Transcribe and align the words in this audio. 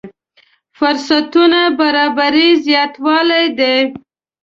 فرصتونو 0.77 1.61
برابري 1.77 2.47
زياتوالی 2.65 3.45
دی. 3.57 3.75